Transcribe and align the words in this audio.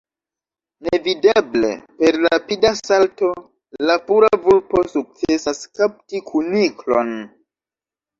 Nevideble, 0.85 1.67
per 1.99 2.15
rapida 2.23 2.71
salto, 2.79 3.29
la 3.89 3.97
pura 4.07 4.31
vulpo 4.47 4.81
sukcesas 4.95 5.61
kapti 5.81 6.23
kuniklon. 6.31 7.13